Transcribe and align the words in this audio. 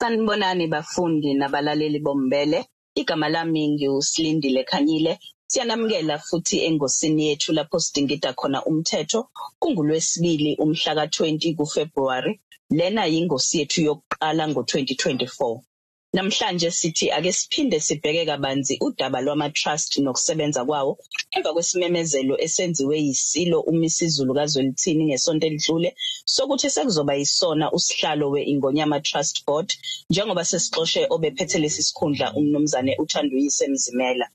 Sanibonani 0.00 0.66
bafundi 0.66 1.34
nabalaleli 1.34 1.98
bombele. 2.06 2.66
Igama 2.94 3.28
lami 3.28 3.68
ngiuSilindile 3.68 4.64
Khanyile. 4.64 5.18
Siyanamukela 5.46 6.18
futhi 6.18 6.56
engosini 6.68 7.22
yethu 7.28 7.52
lapho 7.52 7.78
sidingida 7.80 8.32
khona 8.38 8.64
umthetho 8.70 9.20
kungulwesibili 9.60 10.56
umhla 10.64 10.92
ka20 10.98 11.56
kuFebruary. 11.56 12.40
Lena 12.70 13.04
yingosi 13.06 13.58
yethu 13.60 13.80
yokuqala 13.88 14.44
ngo2024. 14.46 15.71
Namhlanje 16.16 16.70
sithi 16.70 17.06
ake 17.16 17.32
siphinde 17.38 17.78
sibheke 17.86 18.22
kabanzi 18.30 18.74
udaba 18.86 19.18
lwama 19.24 19.48
trust 19.58 19.90
nokusebenza 20.04 20.60
kwawo 20.68 20.92
emva 21.36 21.50
kwesimemezelo 21.54 22.34
esenziwe 22.46 22.96
yisilo 23.06 23.58
uMisizulu 23.70 24.32
kaZwelithini 24.38 25.02
ngesonto 25.08 25.44
elidlule 25.48 25.90
sokuthi 26.34 26.68
sekuzoba 26.74 27.14
yisona 27.20 27.66
usihlalo 27.76 28.24
weIngonyama 28.34 28.98
Trust 29.06 29.36
Board 29.46 29.68
njengoba 30.10 30.44
sesixoxe 30.50 31.00
obephethe 31.14 31.58
lesi 31.62 31.82
sikhundla 31.88 32.26
umnumzane 32.38 32.92
uThanduyise 33.02 33.64
Mzimela. 33.72 34.26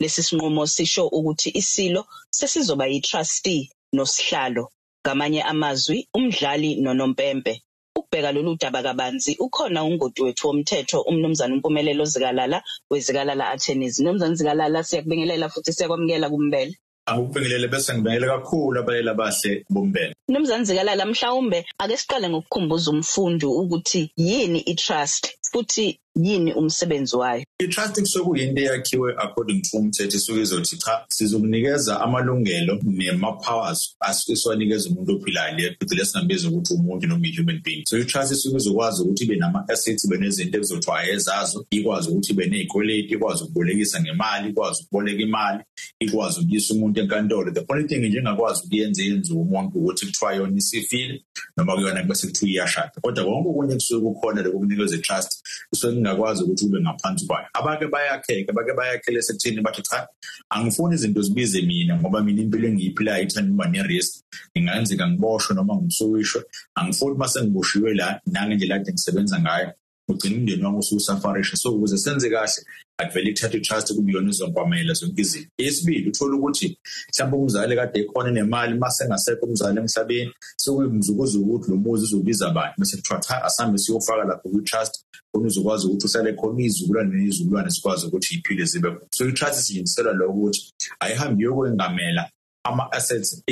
Lesi 0.00 0.22
sinqumo 0.22 0.66
sisho 0.74 1.04
ukuthi 1.18 1.50
isilo 1.60 2.02
sesizoba 2.30 2.84
yitrustee 2.92 3.62
nosihlalo 3.96 4.64
ngamanye 5.02 5.42
amazwi 5.52 5.98
umdlali 6.16 6.70
nonompempe 6.84 7.52
ukubheka 7.98 8.32
lolu 8.32 8.56
daba 8.60 8.82
kabanzi 8.82 9.36
ukhona 9.40 9.84
ungoti 9.84 10.22
wethu 10.22 10.48
womthetho 10.48 11.00
umnumzana 11.00 11.56
Mpumelelo 11.56 12.04
Zikalala 12.04 12.62
wezikalala 12.90 13.50
Attorneys. 13.50 14.00
Mnumzana 14.00 14.34
Zikalala 14.34 14.84
siyakubingelela 14.84 15.48
futhi 15.48 15.72
siyakwamukela 15.72 16.30
kumbele. 16.30 16.74
Akubingelele 17.06 17.68
bese 17.68 17.94
ngibingelela 17.94 18.38
kakhulu 18.38 18.80
abayela 18.80 19.14
bahle 19.14 19.64
bombele. 19.70 20.14
Mnumzana 20.30 20.64
Zikalala 20.64 21.04
mhlawumbe 21.06 21.58
ake 21.82 21.96
siqale 22.00 22.26
ngokukhumbuza 22.28 22.88
umfundi 22.90 23.46
ukuthi 23.62 24.00
yini 24.26 24.60
itrust 24.72 25.22
futhi 25.50 25.86
yini 26.18 26.52
umsebenzi 26.52 27.16
wayo? 27.16 27.44
I-trust 27.58 28.00
kusokuyinto 28.00 28.60
eyakhiwe 28.60 29.14
according 29.18 29.62
to 29.62 29.78
umthetho 29.78 30.16
isuke 30.16 30.40
izothi 30.40 30.76
cha 30.76 31.04
sizokunikeza 31.08 32.00
amalungelo 32.00 32.80
nema-powers 32.84 33.96
asuke 34.00 34.88
umuntu 34.88 35.12
ophilayo 35.16 35.56
le 35.56 35.76
phecelezi 35.80 36.10
singambiza 36.10 36.48
ukuthi 36.48 36.74
umuntu 36.74 37.06
noma 37.06 37.26
i-human 37.26 37.60
being. 37.62 37.84
So 37.86 37.98
i-trust 37.98 38.32
isuke 38.32 38.56
izokwazi 38.56 39.02
ukuthi 39.02 39.24
ibe 39.24 39.36
nama-assets 39.36 40.04
ibe 40.04 40.18
nezinto 40.18 40.58
ekuzothiwa 40.58 41.06
ezazo 41.06 41.66
ikwazi 41.70 42.10
ukuthi 42.10 42.32
ibe 42.32 42.46
ney'kweleti 42.46 43.14
ikwazi 43.14 43.44
ukubolekisa 43.44 44.00
ngemali 44.00 44.50
ikwazi 44.50 44.82
ukuboleka 44.82 45.22
imali 45.22 45.64
ikwazi 46.00 46.40
ukuyisa 46.40 46.74
umuntu 46.74 47.00
enkantolo. 47.00 47.50
The 47.52 47.64
only 47.68 47.84
thing 47.88 47.98
nje 47.98 48.18
engakwazi 48.18 48.62
ukuyenza 48.66 49.02
yenziwe 49.02 49.40
umuntu 49.40 49.78
ukuthi 49.78 50.06
kuthiwa 50.18 50.34
yona 50.34 50.56
isifile 50.56 51.24
noma 51.56 51.74
kuyona 51.74 52.02
bese 52.02 52.26
kuthiwa 52.26 52.50
iyashada 52.50 52.92
kodwa 53.02 53.24
konke 53.24 53.48
okunye 53.48 53.74
kusuke 53.74 54.06
kukhona 54.06 54.42
lokukunikeza 54.42 54.96
i-trust 54.96 55.42
kusuke 55.70 55.96
ungakwazi 55.96 56.42
ukuthi 56.44 56.64
ube 56.66 56.80
ngaphansi 56.80 57.26
kwayo. 57.26 57.46
Abake 57.54 57.86
bayakheka 57.86 58.52
bake 58.52 58.72
bayakhele 58.72 59.22
sekuthini 59.22 59.60
bathi 59.60 59.82
cha 59.82 60.08
angifuni 60.50 60.94
izinto 60.94 61.22
zibize 61.22 61.62
mina 61.62 61.96
ngoba 61.96 62.22
mina 62.22 62.42
impilo 62.42 62.68
engiyiphilayo 62.68 63.22
ithanda 63.22 63.50
ukuba 63.50 63.68
ne-risk. 63.68 64.24
Ingenzeka 64.54 65.08
ngiboshwe 65.08 65.54
noma 65.56 65.76
ngisuwishwe 65.76 66.42
angifuni 66.74 67.14
uma 67.14 67.28
sengiboshiwe 67.28 67.94
la 67.94 68.20
nangendlela 68.26 68.78
kade 68.78 68.92
ngisebenza 68.92 69.40
ngayo. 69.40 69.72
Ugcina 70.08 70.36
umndeni 70.36 70.64
wami 70.64 70.78
ususafarisha 70.78 71.56
so 71.56 71.70
ukuze 71.74 71.98
senze 71.98 72.30
kahle 72.30 72.60
akuvele 72.98 73.30
ithathe 73.30 73.56
i-trust 73.58 73.94
kube 73.94 74.12
yona 74.12 74.30
izonkwamela 74.30 74.92
zonke 74.94 75.20
izinto. 75.22 75.50
Yesibili 75.58 76.08
uthola 76.10 76.36
ukuthi 76.36 76.78
mhlawumbe 77.08 77.36
umzali 77.36 77.76
kade 77.76 78.00
ekhona 78.00 78.30
nemali 78.30 78.74
uma 78.74 78.90
sengasekho 78.90 79.46
umzali 79.46 79.78
emhlabeni 79.78 80.32
sekuyimzukuzuku 80.56 81.50
ukuthi 81.54 81.70
lo 81.70 81.76
muzi 81.76 82.04
uzobiza 82.04 82.50
bani. 82.50 82.74
Bese 82.78 82.96
kuthiwa 82.96 83.20
cha 83.20 83.44
asambe 83.44 83.78
siyofaka 83.78 84.24
lapho 84.24 84.48
kwi-trust 84.48 84.94
khona 85.32 85.46
uzokwazi 85.46 85.86
ukuthi 85.86 86.06
usale 86.06 86.32
khona 86.32 86.60
izizukulwane 86.62 87.10
nezizukulwane 87.16 87.70
zikwazi 87.70 88.06
ukuthi 88.06 88.34
yiphile 88.34 88.64
zibe 88.64 88.90
so 89.16 89.28
i-trust 89.28 89.58
isetshenzisela 89.60 90.12
lokho 90.12 90.32
ukuthi 90.32 90.72
ayihambi 91.00 91.44
yokwengamela 91.44 92.30
ama-assets 92.68 93.42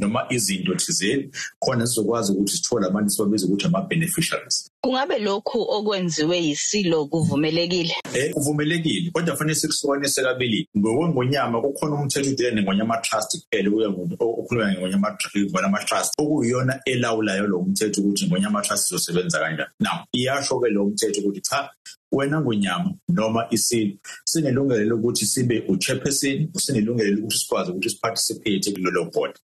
noma 0.00 0.26
izinto 0.30 0.74
thizeni 0.74 1.30
khona 1.58 1.86
sizokwazi 1.86 2.32
ukuthi 2.32 2.56
sithole 2.56 2.86
abantu 2.86 3.10
sibabiza 3.10 3.46
ukuthi 3.46 3.66
ama-beneficiaries. 3.66 4.70
Kungabe 4.80 5.18
lokhu 5.18 5.58
okwenziwe 5.70 6.38
yisilo 6.38 7.06
kuvumelekile? 7.06 7.94
Eh 8.14 8.32
kuvumelekile 8.32 9.10
kodwa 9.10 9.36
fanele 9.36 9.54
sikusonise 9.54 10.22
kabili. 10.22 10.68
Ngokwengonyama 10.78 11.60
kukhona 11.60 11.94
umthetho 11.94 12.30
udile 12.30 12.62
ngonyama 12.62 12.96
trust 12.96 13.30
kuphela 13.40 13.70
kuya 13.70 13.90
ngokhuluma 13.90 14.72
ngonyama 14.72 15.16
ngonyama 15.50 15.78
trust 15.84 16.12
okuyiyona 16.18 16.80
elawulayo 16.84 17.46
lo 17.46 17.62
mthetho 17.62 18.00
ukuthi 18.00 18.26
ngonyama 18.26 18.62
trust 18.62 18.86
izosebenza 18.86 19.38
kanjani. 19.38 19.70
Now 19.80 20.04
iyasho 20.12 20.60
ke 20.60 20.68
lo 20.68 20.84
mthetho 20.84 21.20
ukuthi 21.20 21.40
cha 21.40 21.70
wena 22.14 22.40
ngonyama 22.40 22.94
noma 23.08 23.46
isilo 23.50 23.96
sinelungelo 24.24 24.84
lokuthi 24.84 25.26
sibe 25.26 25.64
uchairperson 25.68 26.48
sinelungelo 26.56 27.10
lokuthi 27.10 27.38
sikwazi 27.38 27.70
ukuthi 27.70 27.90
siparticipate 27.90 28.72
kulelo 28.72 29.10
board. 29.12 29.38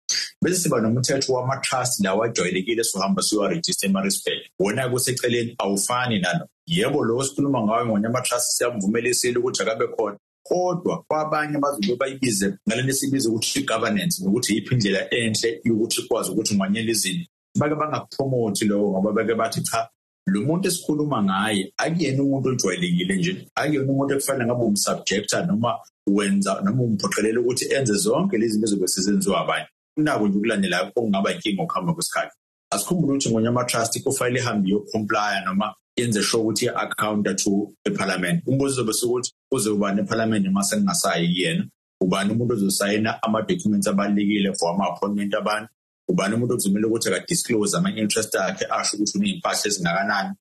Bese 0.42 0.62
siba 0.62 0.80
nomthetho 0.80 1.32
wama-trust 1.32 2.04
lawo 2.04 2.24
ajwayelekile 2.24 2.84
sohamba 2.84 3.22
siyowaregister 3.22 3.90
ema-respect 3.90 4.50
wona 4.58 4.88
kuseceleni 4.88 5.54
awufani 5.58 6.18
nalo. 6.18 6.48
Yebo 6.66 7.04
lo 7.04 7.22
sikhuluma 7.24 7.62
ngayo 7.62 7.86
ngonyama-trust 7.86 8.50
siyamvumelisile 8.56 9.38
ukuthi 9.38 9.62
akabe 9.62 9.86
khona. 9.86 10.18
Kodwa 10.42 11.04
kwabanye 11.08 11.58
bazobe 11.58 11.96
bayibize 11.96 12.54
ngalento 12.68 12.90
esibiza 12.90 13.28
ukuthi 13.28 13.58
i-governance 13.58 14.24
nokuthi 14.24 14.54
yiphi 14.54 14.74
indlela 14.74 15.14
enhle 15.14 15.60
yokuthi 15.64 16.00
ikwazi 16.00 16.30
ukuthi 16.30 16.54
unganyela 16.54 16.90
izinto. 16.90 17.30
Bake 17.58 17.74
bangakupromote 17.74 18.64
lokho 18.64 18.90
ngoba 18.90 19.12
bake 19.12 19.34
bathi 19.34 19.62
cha 19.62 19.88
lo 20.26 20.40
muntu 20.42 20.68
esikhuluma 20.68 21.22
ngaye 21.22 21.72
akuyena 21.76 22.22
umuntu 22.22 22.48
ojwayelekile 22.48 23.16
nje. 23.16 23.32
Akuyena 23.54 23.92
umuntu 23.92 24.14
ekufanele 24.14 24.46
ngabe 24.46 24.64
umsubjector 24.64 25.46
noma 25.46 25.70
wenza 26.06 26.60
noma 26.64 26.82
umphoqelela 26.82 27.40
ukuthi 27.40 27.64
enze 27.74 27.94
zonke 27.94 28.38
lezi 28.38 28.52
zinto 28.52 28.66
ezobe 28.66 28.88
sezenziwa 28.88 29.40
abanye. 29.40 29.66
Kunako 29.94 30.28
nje 30.28 30.38
ukulandelayo 30.38 30.92
okungaba 30.96 31.32
inkinga 31.32 31.62
ukuhamba 31.62 31.94
kwesikhathi. 31.94 32.34
Asikhumbule 32.72 33.12
ukuthi 33.12 33.30
ngonyama-trust 33.30 34.02
kufanele 34.02 34.40
ihambe 34.40 34.68
iyocomplya 34.68 35.44
noma 35.44 35.74
yenze 35.96 36.22
sure 36.22 36.42
ukuthi 36.42 36.66
i-accounta 36.66 37.34
to 37.34 37.72
ephalamende. 37.84 38.42
Umbuzo 38.46 38.72
uzobe 38.72 38.92
sukuthi 38.92 39.32
uze 39.52 39.70
ubani 39.70 40.00
ephalamende 40.00 40.48
uma 40.48 40.62
sengingasayi 40.62 41.26
kuyena? 41.34 41.64
Ubani 42.00 42.32
umuntu 42.32 42.54
ozosayina 42.54 43.22
ama-documents 43.22 43.86
abalulekile 43.86 44.54
for 44.58 44.74
ama-appointment 44.74 45.34
abantu? 45.34 45.68
Ubani 46.08 46.34
umuntu 46.34 46.52
okuzomela 46.54 46.86
ukuthi 46.86 47.08
akadisclose 47.08 47.76
ama-interest 47.76 48.34
akhe 48.34 48.64
asho 48.76 48.96
ukuthi 48.96 49.18
uney'mpahla 49.18 49.66
ezingakanani 49.68 50.34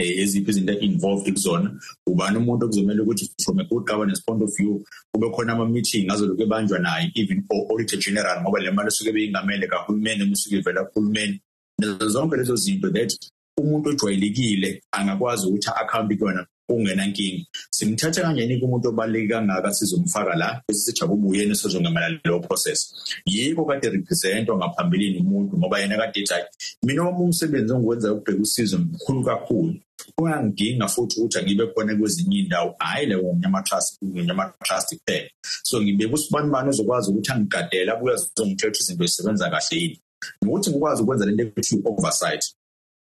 eziphi 0.00 0.50
izinto 0.50 0.72
involved 0.80 1.34
kuzona? 1.34 1.68
Ubani 2.06 2.36
umuntu 2.38 2.64
okuzomela 2.66 3.02
ukuthi 3.02 3.24
from 3.44 3.58
a 3.60 3.64
good 3.64 3.84
governance 3.86 4.22
point 4.26 4.42
of 4.42 4.50
view 4.56 4.82
kube 5.12 5.30
khona 5.30 5.52
ama-meeting 5.52 6.10
azoloku 6.10 6.42
ebanjwa 6.42 6.78
naye 6.78 7.12
even 7.14 7.44
o-auditor 7.50 7.98
general 7.98 8.40
ngoba 8.40 8.60
le 8.60 8.70
mali 8.70 8.88
esuke 8.88 9.12
beyingamele 9.12 9.66
kahulumeni 9.66 10.18
noma 10.18 10.32
isuke 10.32 10.56
ivela 10.56 10.84
kuhulumeni. 10.84 11.40
Nazo 11.78 12.08
zonke 12.08 12.36
lezo 12.36 12.56
zinto 12.56 12.90
that 12.90 13.12
umuntu 13.58 13.90
ojwayelekile 13.90 14.82
angakwazi 14.92 15.46
ukuthi 15.46 15.68
a-account 15.70 16.18
kuyona. 16.18 16.46
Kungenankinga 16.70 17.44
simthatha 17.70 18.22
kanjani-ke 18.22 18.64
umuntu 18.64 18.88
obaluleke 18.88 19.28
kangaka 19.28 19.74
sizomfaka 19.74 20.34
la? 20.36 20.62
Bese 20.68 20.80
sijabule 20.92 21.28
uyena 21.28 21.52
esizongamela 21.52 22.08
leyo 22.08 22.40
process. 22.40 22.94
Yiko 23.26 23.64
kade 23.64 23.88
representwa 23.90 24.56
ngaphambilini 24.56 25.18
umuntu 25.18 25.58
ngoba 25.58 25.80
yena 25.80 25.96
kade 25.96 26.20
ethi 26.20 26.32
hayi 26.32 26.44
mina 26.82 27.02
wami 27.04 27.24
umsebenzi 27.24 27.74
engiwenza 27.74 28.12
ukubheka 28.12 28.42
usizo 28.42 28.78
mkhulu 28.78 29.24
kakhulu. 29.24 29.74
Kuyangidinga 30.16 30.88
futhi 30.88 31.20
ukuthi 31.20 31.38
angibe 31.38 31.66
khona 31.66 31.96
kwezinye 31.96 32.36
iy'ndawo. 32.36 32.74
Hhayi 32.78 33.06
le 33.06 33.16
ngonyama-trust 33.16 33.98
kuphela. 34.98 35.28
So 35.62 35.82
ngibeke 35.82 36.14
usibanibani 36.14 36.68
ozokwazi 36.68 37.10
ukuthi 37.10 37.32
angigadele 37.32 37.92
abuye 37.92 38.14
azongitshela 38.14 38.70
ukuthi 38.70 38.82
izinto 38.82 39.06
zisebenza 39.06 39.50
kahle 39.50 39.76
yini. 39.80 40.00
Nokuthi 40.42 40.70
ngikwazi 40.70 41.02
ukwenza 41.02 41.26
lento 41.26 41.42
ekuthiwa 41.42 41.80
i-oversight. 41.80 42.44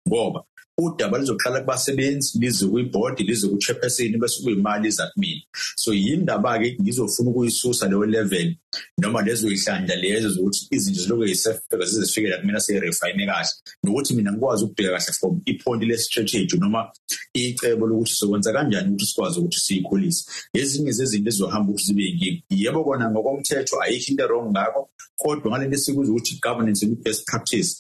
Ngoba 0.08 0.40
udaba 0.78 1.18
lizoqala 1.18 1.60
kubasebenzi 1.60 2.38
lize 2.38 2.66
kwibhodi 2.66 3.22
lize 3.24 3.48
ku-chairperson 3.48 4.18
bese 4.18 4.42
kuyimali 4.42 4.88
iza 4.88 5.10
kumina 5.14 5.42
so 5.76 5.92
yindaba-ke 5.92 6.76
ngizofuna 6.80 7.30
ukuyisusa 7.30 7.88
leyo 7.88 8.06
level 8.06 8.54
noma 8.98 9.22
lezo 9.22 9.48
yihlandla 9.48 9.96
lezo 9.96 10.28
zokuthi 10.28 10.68
izinto 10.70 11.00
zilokhu 11.00 11.24
yisefeka 11.24 11.84
zize 11.84 12.04
zifike 12.04 12.28
la 12.28 12.38
kumina 12.38 12.60
seyirefayine 12.60 13.26
kahle. 13.26 13.48
Nokuthi 13.84 14.14
mina 14.14 14.32
ngikwazi 14.32 14.64
ukubheka 14.64 14.90
kahle 14.90 15.12
from 15.12 15.42
ipointi 15.44 15.86
le-strategy 15.86 16.56
noma 16.58 16.90
icebo 17.34 17.86
lokuthi 17.86 18.14
sokwenza 18.14 18.52
kanjani 18.52 18.88
ukuthi 18.88 19.06
sikwazi 19.06 19.38
ukuthi 19.40 19.60
siyikhulise 19.60 20.22
ezinye 20.54 20.92
zezinto 20.92 21.28
ezizohamba 21.28 21.70
ukuthi 21.70 21.84
zibe 21.86 22.02
yinkinga. 22.02 22.42
Yebo 22.50 22.84
kona 22.84 23.10
ngokomthetho 23.10 23.82
ayikho 23.82 24.10
into 24.10 24.24
erong 24.24 24.50
ngakho 24.50 24.90
kodwa 25.16 25.50
ngalento 25.50 25.76
esikuza 25.76 26.10
ukuthi 26.12 26.38
governance 26.42 26.82
i-best 26.84 27.26
practice 27.26 27.70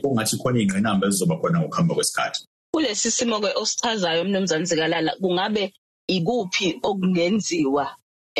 kungathi 0.00 0.36
khona 0.40 0.58
iy'ngqinamba 0.58 1.06
ezizoba 1.06 1.36
khona 1.40 1.60
ngokuhamba 1.60 1.94
kwesikhathi 1.94 2.17
kulesi 2.72 3.10
simo-ke 3.10 3.50
osichazayo 3.62 4.24
mnumzane 4.24 4.64
zikalala 4.70 5.12
kungabe 5.20 5.64
ikuphi 6.16 6.66
okungenziwa 6.88 7.86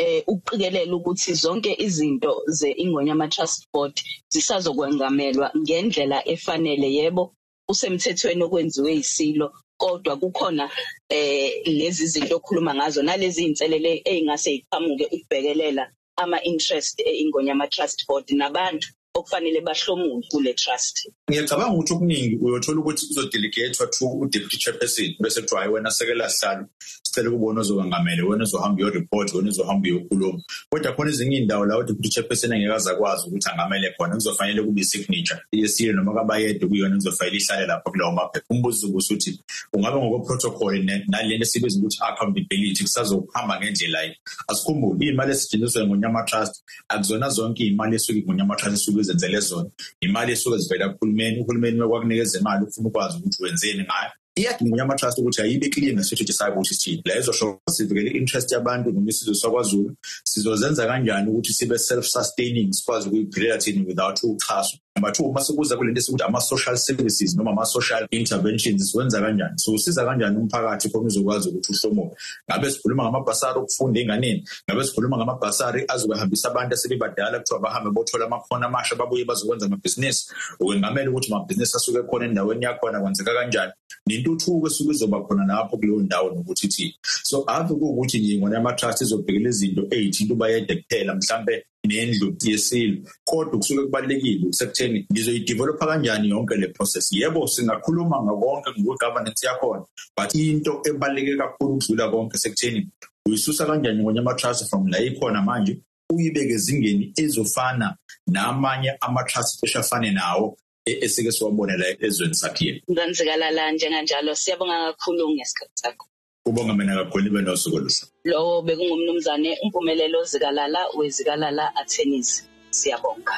eh 0.03 0.23
uqikelela 0.27 0.95
ukuthi 0.95 1.33
zonke 1.33 1.71
izinto 1.85 2.31
ze 2.47 2.69
ingonyama 2.83 3.27
trust 3.33 3.61
board 3.73 3.95
zisazokwengamelwa 4.33 5.47
ngendlela 5.61 6.17
efanele 6.33 6.87
yebo? 6.97 7.23
Usemthethweni 7.71 8.43
okwenziwe 8.43 8.91
isilo 9.01 9.47
kodwa 9.81 10.13
kukhona 10.21 10.65
eh 11.09 11.51
lezi 11.77 12.05
zinto 12.13 12.35
okhuluma 12.39 12.71
ngazo 12.75 13.01
nalezi 13.03 13.41
inselele 13.45 13.91
ezingase 14.11 14.49
iqhamuke 14.57 15.05
ukubhekelela 15.15 15.83
ama 16.21 16.37
interest 16.43 16.95
eingonyama 16.99 17.67
trust 17.67 18.07
board 18.07 18.27
nabantu. 18.31 18.87
Okufanele 19.19 19.61
bahlomule 19.61 20.27
kule 20.31 20.53
trust. 20.53 20.95
Ngiyacabanga 21.29 21.73
ukuthi 21.73 21.93
okuningi 21.93 22.35
uyothola 22.41 22.79
ukuthi 22.79 23.07
kuzodelegatwa 23.07 23.87
to 23.87 24.05
u-deputy 24.05 24.57
chairperson 24.57 25.15
bese 25.19 25.41
kuthiwa 25.41 25.61
hayi 25.61 25.73
wena 25.73 25.91
sekela 25.91 26.29
sihlalo 26.29 26.65
sicela 27.03 27.29
ukubona 27.29 27.61
ozokangamele 27.61 28.21
wena 28.21 28.43
ozohamba 28.43 28.83
uyoreport 28.83 29.33
wena 29.33 29.49
ozohamba 29.49 29.89
uyokhuluma. 29.89 30.41
Kodwa 30.69 30.93
khona 30.95 31.09
ezinye 31.11 31.37
iy'ndawo 31.37 31.65
la 31.65 31.77
u-deputy 31.77 32.09
chairperson 32.09 32.53
angeke 32.53 32.73
aze 32.73 32.91
akwazi 32.91 33.27
ukuthi 33.27 33.49
angamele 33.49 33.93
khona 33.97 34.15
kuzofanele 34.15 34.61
kube 34.63 34.81
i-signature 34.81 35.39
yesile 35.51 35.93
noma 35.93 36.13
kabayede 36.13 36.67
kuyona 36.67 36.95
kuzofanele 36.95 37.37
ihlale 37.37 37.65
lapho 37.67 37.91
kulawo 37.91 38.11
maphepha 38.11 38.45
umbuzo 38.49 38.87
ubuze 38.87 39.13
ukuthi 39.13 39.39
ungabe 39.73 39.97
ngokweprotocol 39.97 40.83
nalento 41.07 41.43
esibiza 41.43 41.79
ukuthi 41.79 41.97
accountability 42.01 42.83
kusazohamba 42.83 43.59
ngendlela 43.59 44.01
yini? 44.03 44.15
Asikhumbule 44.47 45.05
iy'mali 45.05 45.31
esetshenziswa 45.31 45.87
ngonyama 45.87 46.23
trust 46.23 46.63
akuzona 46.89 47.29
zonke 47.29 47.63
iy'mali 47.63 47.95
esuke 47.95 48.23
ngonyama 48.23 48.55
trust 48.55 48.75
esuke 48.75 49.03
uzenzele 49.09 49.39
zona. 49.39 49.69
Imali 50.01 50.31
esuke 50.31 50.57
zivela 50.57 50.89
kuhulumeni 50.89 51.39
uhulumeni 51.39 51.81
wakwakunikeza 51.81 52.39
imali 52.39 52.65
ufuna 52.65 52.87
ukwazi 52.87 53.17
ukuthi 53.17 53.43
wenzeni 53.43 53.83
ngayo. 53.83 54.11
Iyadinga 54.35 54.83
ama-trust 54.83 55.17
ukuthi 55.19 55.41
ayibe 55.41 55.69
clear 55.69 55.93
ngestrategy 55.93 56.33
sayo 56.33 56.53
ukuthi 56.53 56.73
sithini. 56.73 57.01
La 57.05 57.19
izosho 57.19 57.59
sivikele 57.69 58.09
i-interest 58.11 58.51
yabantu 58.51 58.91
noma 58.91 59.09
isizwe 59.09 59.35
sakwazulu. 59.35 59.95
Sizozenza 60.23 60.87
kanjani 60.87 61.29
ukuthi 61.29 61.53
sibe 61.53 61.77
self-sustaining 61.77 62.73
sikwazi 62.73 63.07
ukuyiphilela 63.07 63.57
thini 63.57 63.85
without 63.87 64.23
uxhaso 64.23 64.77
number 64.99 65.11
two 65.11 65.23
uma 65.23 65.41
sekuza 65.41 65.77
kule 65.77 65.91
nto 65.91 65.99
esikuthi 65.99 66.23
ama-social 66.23 66.77
services 66.77 67.35
noma 67.35 67.51
ama-social 67.51 68.07
interventions 68.11 68.91
siwenza 68.91 69.21
kanjani? 69.21 69.53
Siwusiza 69.55 70.05
kanjani 70.05 70.37
umphakathi 70.37 70.89
khona 70.89 71.07
uzokwazi 71.07 71.49
ukuthi 71.49 71.71
uhlomuke 71.73 72.15
ngabe 72.51 72.71
sikhuluma 72.71 73.03
ngamabhasari 73.03 73.59
okufunda 73.59 73.99
enganeni 73.99 74.43
ngabe 74.69 74.83
sikhuluma 74.83 75.17
ngamabhasari 75.17 75.85
azobahambisa 75.87 76.49
abantu 76.51 76.73
asebebadala 76.73 77.39
kuthiwa 77.39 77.59
bahambe 77.59 77.89
bothola 77.91 78.25
amakhono 78.25 78.65
amasha 78.65 78.95
babuye 78.95 79.25
bazokwenza 79.25 79.65
amabhizinisi? 79.65 80.31
Ukwengamela 80.59 81.09
ukuthi 81.09 81.33
amabhizinisi 81.33 81.77
asuke 81.77 82.03
khona 82.03 82.25
endaweni 82.25 82.65
yakhona 82.65 83.01
kwenzeka 83.01 83.33
kanjani? 83.33 83.71
Nentuthuko 84.07 84.67
esuke 84.67 84.91
izoba 84.91 85.21
khona 85.21 85.45
lapho 85.45 85.77
kuleyo 85.77 85.99
ndawo 85.99 86.29
nokuthi 86.29 86.67
ithini. 86.67 86.95
So 87.23 87.43
ave 87.47 87.73
kuwukuthi 87.73 88.19
nje 88.19 88.37
ngona 88.37 88.57
ama-trust 88.57 89.01
izobhekela 89.01 89.49
izinto 89.49 89.81
ey'thinta 89.91 90.33
ubayede 90.33 90.75
kuphela 90.75 91.15
mhlambe 91.15 91.65
nendlu 91.87 92.35
yesilo 92.43 92.97
kodwa 93.23 93.57
kusuke 93.57 93.81
kubalulekile 93.81 94.45
kusekutheni 94.45 95.07
ngizoyidevelopha 95.11 95.85
kanjani 95.85 96.29
yonke 96.29 96.55
le 96.55 96.67
process. 96.67 97.11
Yebo 97.11 97.47
singakhuluma 97.47 98.23
ngakonke 98.23 98.69
ngokwe-governance 98.81 99.45
yakhona 99.47 99.85
but 100.17 100.35
into 100.35 100.81
ebaluleke 100.85 101.37
kakhulu 101.37 101.73
ukudlula 101.73 102.09
konke 102.11 102.37
sekutheni 102.37 102.87
uyisusa 103.25 103.65
kanjani 103.65 104.03
ngonyama-trust 104.03 104.69
from 104.69 104.87
la 104.87 104.99
ikhona 104.99 105.41
manje 105.41 105.81
uyibeke 106.09 106.53
ezingeni 106.53 107.13
ezofana 107.17 107.97
namanye 108.27 108.91
ama-trust 109.01 109.63
esho 109.63 109.79
afane 109.79 110.11
nawo 110.11 110.57
esike 110.85 111.31
siwabonela 111.31 111.85
ezweni 111.99 112.35
sakhile 112.35 112.83
nganzikalala 112.91 113.71
njenganjalo. 113.71 114.35
Siyabonga 114.35 114.77
kakhulu 114.93 115.29
ngesikhathi 115.29 115.71
sakho. 115.75 116.07
Ubonga 116.45 116.73
mina 116.73 116.95
kakhulu 116.95 117.27
ibe 117.27 117.41
nosuku 117.41 117.75
oluhle 117.77 118.03
lowo 118.25 118.61
bekungumnumzane 118.61 119.57
umpumelelo 119.63 120.23
zikalala 120.23 120.81
wezikalala 120.97 121.75
attorneys 121.75 122.49
siyabonga. 122.69 123.35